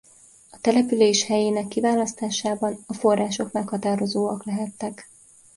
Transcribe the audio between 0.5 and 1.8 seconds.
A település helyének